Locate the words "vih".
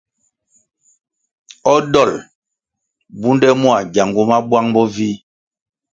4.95-5.15